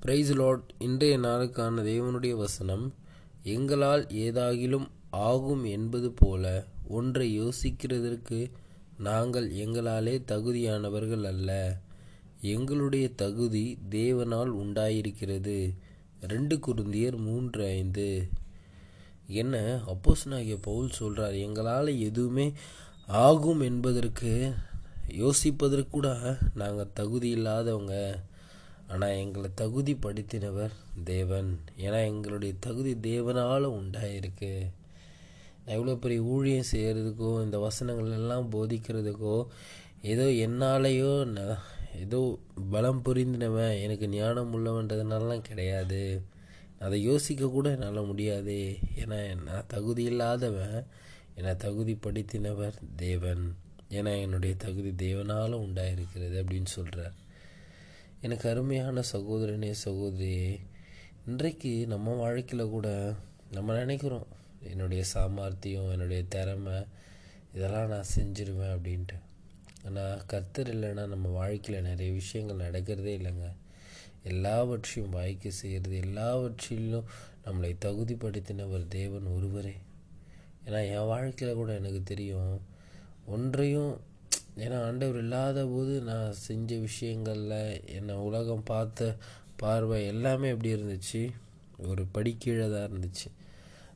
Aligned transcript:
Price 0.00 0.32
Lord 0.32 0.74
இன்றைய 0.78 1.18
நாளுக்கான 1.18 1.82
தேவனுடைய 1.82 2.30
வசனம் 2.30 2.94
எங்களால் 3.42 4.06
ஏதாகிலும் 4.06 4.88
ஆகும் 5.10 5.64
என்பது 5.64 6.12
போல 6.16 6.64
ஒன்றை 6.88 7.40
யோசிக்கிறதற்கு 7.40 8.50
நாங்கள் 8.98 9.50
எங்களாலே 9.50 10.22
தகுதியானவர்கள் 10.24 11.22
அல்ல. 11.22 11.80
எங்களுடைய 12.40 13.10
தகுதி 13.16 13.78
தேவனால் 13.90 14.50
உண்டாயிருக்கிறது. 14.50 15.74
ரெண்டு 16.20 16.56
குருந்தியர் 16.56 17.16
மூன்று 17.16 17.64
ஐந்து. 17.64 18.28
என்ன? 19.26 19.80
அப்போஸ்னாகிய 19.86 20.58
பவுல் 20.62 20.90
சொல்கிறார் 20.90 21.34
எங்களால் 21.34 22.00
எதுவுமே 22.00 22.52
ஆகும் 23.06 23.60
என்பதற்கு 23.60 24.52
யோசிப்பதற்கு 25.08 25.90
கூட 25.90 26.36
நாங்கள் 26.54 26.92
தகுதி 26.94 27.30
இல்லாதவங்க. 27.30 28.22
ஆனால் 28.88 29.16
எங்களை 29.22 29.50
தகுதி 29.54 29.94
படுத்தினவர் 29.94 30.74
தேவன். 31.04 31.60
ஏன்னா 31.76 31.98
எங்களுடைய 32.06 32.54
தகுதி 32.60 32.92
தேவனால் 33.10 33.74
உண்டாயிருக்கு. 33.78 34.52
நான் 35.64 35.76
எவ்வளோ 35.76 35.94
பெரிய 35.94 36.22
ஊழியம் 36.22 36.70
செய்கிறதுக்கோ 36.72 37.42
இந்த 37.42 37.58
வசனங்கள் 37.58 38.10
எல்லாம் 38.10 38.52
போதிக்கிறதுக்கோ 38.52 39.46
ஏதோ 40.02 40.26
என்னாலேயோ 40.46 41.12
நான் 41.24 41.58
ஏதோ 41.96 42.38
பலம் 42.70 43.02
புரிந்தினவன். 43.04 43.82
எனக்கு 43.82 44.08
ஞானம் 44.08 44.52
உள்ளவன்றதுனாலாம் 44.54 45.46
கிடையாது. 45.50 46.22
அதை 46.78 47.02
யோசிக்க 47.02 47.46
கூட 47.46 47.68
என்னால் 47.70 48.04
முடியாது. 48.04 48.58
ஏன்னா 48.96 49.18
நான் 49.44 49.68
தகுதி 49.68 50.02
இல்லாதவன். 50.02 50.86
என்னை 51.34 51.54
தகுதிப்படுத்தினவர் 51.54 52.76
தேவன். 52.96 53.56
ஏன்னா 53.90 54.20
என்னுடைய 54.20 54.54
தகுதி 54.58 54.90
தேவனால் 55.06 55.62
உண்டாயிருக்கிறது 55.66 56.36
அப்படின்னு 56.42 56.70
சொல்கிறார் 56.76 57.16
எனக்கு 58.20 58.48
அருமையான 58.48 59.02
சகோதரனே 59.12 59.74
சகோதரியே 59.84 60.58
இன்றைக்கு 61.26 61.86
நம்ம 61.86 62.14
வாழ்க்கையில் 62.14 62.68
கூட 62.68 63.14
நம்ம 63.52 63.74
நினைக்கிறோம் 63.74 64.26
என்னுடைய 64.60 65.04
சாமர்த்தியம் 65.04 65.90
என்னுடைய 65.90 66.22
திறமை 66.28 66.72
இதெல்லாம் 67.54 67.88
நான் 67.88 68.04
செஞ்சிருவேன் 68.16 68.78
அப்படின்ட்டு. 68.78 69.18
ஆனால் 69.84 70.22
கர்த்தர் 70.26 70.76
இல்லைன்னா 70.76 71.06
நம்ம 71.06 71.28
வாழ்க்கையில் 71.28 71.84
நிறைய 71.84 72.12
விஷயங்கள் 72.12 72.70
நடக்கிறதே 72.70 73.22
இல்லைங்க. 73.22 73.52
எல்லாவற்றையும் 74.22 75.12
வாய்க்க 75.12 75.50
செய்கிறது 75.50 75.96
எல்லாவற்றிலும் 75.96 77.04
நம்மளை 77.44 77.76
தகுதிப்படுத்தின 77.84 78.70
ஒரு 78.70 78.88
தேவன் 78.88 79.26
ஒருவரே. 79.26 79.74
ஏன்னா 80.66 80.90
என் 80.90 81.06
வாழ்க்கையில் 81.06 81.56
கூட 81.56 81.74
எனக்கு 81.74 82.02
தெரியும் 82.02 82.60
ஒன்றையும் 83.26 84.00
ஏன்னா 84.58 84.82
ஆண்டவர் 84.82 85.18
இல்லாத 85.18 85.66
போது 85.66 86.00
நான் 86.00 86.32
செஞ்ச 86.32 86.76
விஷயங்களில் 86.76 87.86
என்னை 87.86 88.14
உலகம் 88.14 88.62
பார்த்த 88.62 89.16
பார்வை 89.56 90.06
எல்லாமே 90.06 90.48
எப்படி 90.48 90.74
இருந்துச்சு. 90.74 91.30
ஒரு 91.78 92.06
படிக்கீழே 92.06 92.70
தான் 92.70 92.90
இருந்துச்சு. 92.90 93.26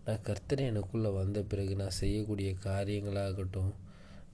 நான் 0.06 0.22
கர்த்தர் 0.22 0.58
எனக்குள்ளே 0.58 1.14
வந்த 1.14 1.42
பிறகு 1.42 1.76
நான் 1.76 1.90
செய்யக்கூடிய 1.90 2.54
காரியங்களாகட்டும் 2.64 3.72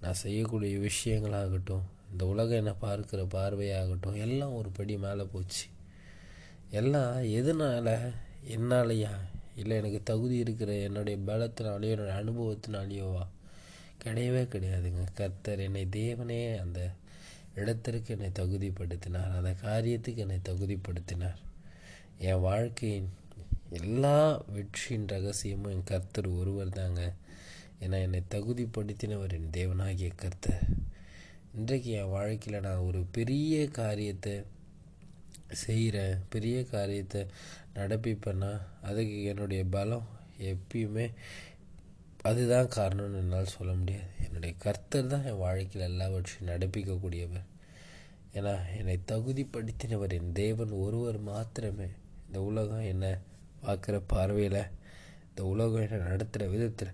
நான் 0.03 0.13
செய்யக்கூடிய 0.13 0.77
விஷயங்களாகட்டும் 0.77 1.87
இந்த 2.11 2.27
உலகம் 2.27 2.57
என்னை 2.57 2.73
பார்க்குற 2.83 3.27
பார்வையாகட்டும் 3.35 4.21
எல்லாம் 4.21 4.55
ஒரு 4.55 4.71
படி 4.71 4.99
மேலே 4.99 5.27
போச்சு. 5.33 5.67
எல்லாம் 6.71 7.23
எதனால்? 7.23 8.13
என்னாலையா? 8.49 9.11
இல்லை 9.57 9.77
எனக்கு 9.77 10.01
தகுதி 10.05 10.37
இருக்கிற 10.37 10.73
என்னுடைய 10.73 11.19
பலத்தினாலேயோ 11.27 11.97
என்னுடைய 11.97 12.23
அனுபவத்தினாலேயோவா? 12.23 13.27
கிடையவே 14.05 14.43
கிடையாதுங்க. 14.45 15.05
கர்த்தர் 15.15 15.59
என்னை 15.59 15.87
தேவனே 15.87 16.61
அந்த 16.61 16.91
இடத்திற்கு 17.55 18.17
என்னை 18.17 18.31
தகுதிப்படுத்தினார். 18.39 19.37
அந்த 19.37 19.55
காரியத்துக்கு 19.63 20.17
என்னை 20.17 20.39
தகுதிப்படுத்தினார். 20.49 21.39
என் 22.19 22.41
வாழ்க்கையின் 22.41 23.09
எல்லா 23.71 24.45
வெற்றியின் 24.49 25.07
ரகசியமும் 25.07 25.73
என் 25.73 25.85
கர்த்தர் 25.85 26.27
ஒருவர் 26.27 26.69
தாங்க. 26.69 27.13
ஏன்னா 27.81 28.01
என்னை 28.01 28.23
தகுதிப்படுத்தினவர் 28.31 29.33
என் 29.33 29.51
தேவனாகிய 29.53 30.11
கர்த்தர். 30.17 30.63
இன்றைக்கு 31.57 31.91
என் 31.91 32.09
வாழ்க்கையில் 32.09 32.63
நான் 32.63 32.77
ஒரு 32.77 33.05
பெரிய 33.13 33.69
காரியத்தை 33.69 34.43
செய்கிறேன் 35.51 36.19
பெரிய 36.29 36.65
காரியத்தை 36.65 37.27
நடப்பிப்பேன்னா 37.75 38.61
அதுக்கு 38.83 39.25
என்னுடைய 39.25 39.65
பலம் 39.65 40.07
எப்பயுமே 40.39 41.11
அதுதான் 42.29 42.73
காரணம்னு 42.77 43.21
என்னால் 43.23 43.55
சொல்ல 43.57 43.73
முடியாது. 43.73 44.09
என்னுடைய 44.25 44.53
கர்த்தர் 44.65 45.13
தான் 45.13 45.27
என் 45.31 45.43
வாழ்க்கையில் 45.45 45.89
எல்லாவற்றையும் 45.91 46.51
நடப்பிக்கக்கூடியவர். 46.51 47.47
ஏன்னா 48.35 48.53
என்னை 48.79 48.97
தகுதிப்படுத்தினவர் 49.13 50.17
என் 50.19 50.33
தேவன் 50.43 50.73
ஒருவர் 50.85 51.19
மாத்திரமே. 51.31 51.89
இந்த 52.27 52.41
உலகம் 52.51 52.89
என்னை 52.93 53.13
பார்க்குற 53.63 53.97
பார்வையில் 54.07 54.61
இந்த 55.29 55.43
உலகம் 55.53 55.85
என்னை 55.87 55.99
நடத்துகிற 56.09 56.51
விதத்தில் 56.55 56.93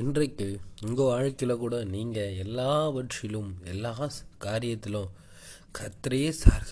இன்றைக்கு 0.00 0.46
உங்கள் 0.82 1.04
வாழ்க்கையில் 1.04 1.62
கூட 1.62 1.84
நீங்கள் 1.84 2.36
எல்லாவற்றிலும் 2.44 3.50
எல்லா 3.64 3.90
காரியத்திலும் 4.44 5.10
கத்திரையே 5.78 6.30
சார். 6.30 6.68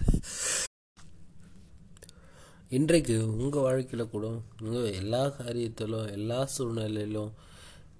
இன்றைக்கு 2.69 3.17
உங்கள் 3.37 3.61
வாழ்க்கையில் 3.61 4.13
கூட 4.15 4.27
உங்கள் 4.63 4.93
எல்லா 4.93 5.23
காரியத்திலும் 5.27 6.13
எல்லா 6.13 6.45
சூழ்நிலையிலும் 6.45 7.33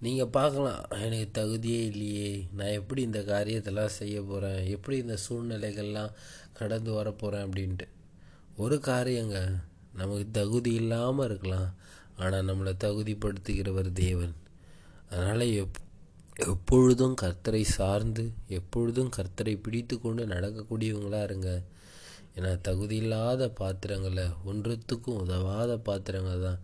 நீங்கள் 0.01 0.35
பார்க்கலாம். 0.39 0.83
எனக்கு 1.01 1.29
தகுதியே 1.41 1.83
இல்லையே. 1.91 2.47
நான் 2.53 2.79
எப்படி 2.81 3.03
இந்த 3.03 3.21
காரியத்தெல்லாம் 3.21 3.97
செய்ய 4.01 4.23
போகிறேன் 4.23 4.65
எப்படி 4.77 4.97
இந்த 4.97 5.19
சூழ்நிலைகள்லாம் 5.29 6.15
கடந்து 6.53 6.93
வர 6.93 7.11
போகிறேன் 7.13 7.47
அப்படின்ட்டு. 7.49 7.89
ஒரு 8.57 8.79
காரியங்க 8.79 9.39
நமக்கு 9.95 10.27
தகுதி 10.33 10.73
இல்லாமல் 10.75 11.27
இருக்கலாம். 11.29 11.71
ஆனால் 12.17 12.47
நம்மளை 12.49 12.73
தகுதிப்படுத்துகிறவர் 12.85 13.93
தேவன். 13.93 14.35
அதனால் 15.11 15.47
எப் 15.63 15.81
எப்பொழுதும் 16.35 17.15
கர்த்தரை 17.23 17.63
சார்ந்து 17.63 18.33
எப்பொழுதும் 18.49 19.11
கர்த்தரை 19.17 19.55
பிடித்து 19.63 20.01
கொண்டு 20.01 20.27
நடக்கக்கூடியவங்களாக 20.27 21.23
இருங்க. 21.23 21.51
ஏன்னா 22.37 22.53
தகுதி 22.61 22.97
இல்லாத 22.97 23.49
பாத்திரங்களை 23.49 24.25
ஒன்றுத்துக்கும் 24.45 25.21
உதவாத 25.25 25.73
பாத்திரங்கள் 25.77 26.47
தான் 26.47 26.63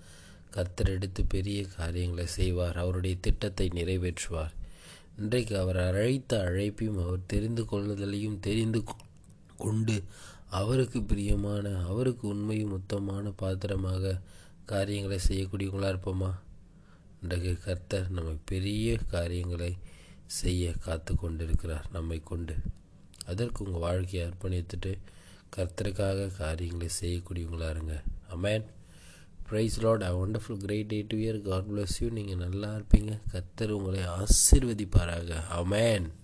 கர்த்தர் 0.50 0.91
எடுத்து 0.91 1.25
பெரிய 1.25 1.66
காரியங்களை 1.77 2.27
செய்வார். 2.27 2.77
அவருடைய 2.77 3.16
திட்டத்தை 3.21 3.69
நிறைவேற்றுவார். 3.69 4.55
இன்றைக்கு 5.19 5.59
அவர் 5.59 5.77
அழைத்த 5.77 6.33
அழைப்பையும் 6.49 7.00
அவர் 7.05 7.21
தெரிந்து 7.27 7.62
கொள்ளுதலையும் 7.62 8.41
தெரிந்து 8.41 8.84
கொண்டு 9.56 10.03
அவருக்கு 10.50 11.03
பிரியமான 11.03 11.84
அவருக்கு 11.84 12.28
உண்மையும் 12.28 12.72
மொத்தமான 12.72 13.32
பாத்திரமாக 13.36 14.20
காரியங்களை 14.64 15.19
செய்யக்கூடியவங்களாக 15.28 15.94
இருப்போமா? 15.94 16.31
இன்றைக்கு 17.22 17.59
கர்த்தர் 17.59 18.10
நம்ம 18.10 18.36
பெரிய 18.44 18.98
காரியங்களை 19.09 19.76
செய்ய 20.26 20.72
காத்து 20.72 21.14
கொண்டிருக்கிறார் 21.14 21.86
நம்மை 21.92 22.20
கொண்டு. 22.20 22.56
அதற்கு 23.26 23.64
உங்கள் 23.64 23.81
வாழ்க்கையை 23.81 24.28
அர்ப்பணித்துட்டு 24.28 24.98
கர்த்தருக்காக 25.56 26.36
காரியங்களை 26.36 26.88
செய்யக்கூடியவங்களா 27.00 27.70
இருங்க. 27.70 28.03
Amen 28.34 28.65
praise 29.50 29.80
Lord 29.80 30.03
a 30.03 30.26
wonderful 30.26 30.62
great 30.65 30.86
day 30.86 31.04
to 31.09 31.16
year 31.16 31.42
God 31.42 31.65
bless 31.65 31.97
you 32.00 32.09
நீங்கள் 32.09 32.36
நல்லா 32.36 32.75
இருப்பீங்க. 32.75 33.20
கர்த்தர் 33.30 33.70
உங்களை 33.70 34.03
ஆசிர்வதிப்பாராக. 34.03 35.42
அமேன் 35.48 36.17